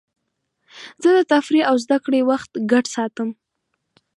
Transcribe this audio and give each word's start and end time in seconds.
زه 1.01 1.09
د 1.17 1.19
تفریح 1.33 1.63
او 1.69 1.75
زدهکړې 1.83 2.21
وخت 2.29 2.51
ګډ 2.71 2.85
ساتم. 2.95 3.29